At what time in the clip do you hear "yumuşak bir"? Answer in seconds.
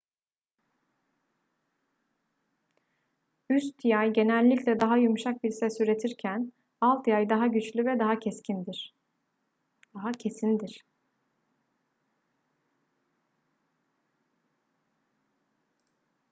4.97-5.51